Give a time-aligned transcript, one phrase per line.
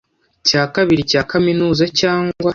[0.47, 2.49] cya kabiri cya kaminuza cyangwa